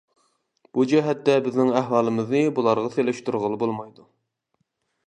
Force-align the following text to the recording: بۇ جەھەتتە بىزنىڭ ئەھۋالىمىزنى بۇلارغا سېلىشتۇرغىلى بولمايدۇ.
بۇ 0.77 0.85
جەھەتتە 0.93 1.35
بىزنىڭ 1.49 1.69
ئەھۋالىمىزنى 1.81 2.43
بۇلارغا 2.57 2.91
سېلىشتۇرغىلى 2.97 3.63
بولمايدۇ. 3.67 4.11